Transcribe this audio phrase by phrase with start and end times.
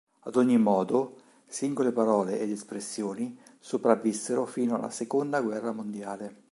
[0.21, 6.39] Ad ogni modo, singole parole ed espressioni sopravvissero fino alla seconda guerra mondiale.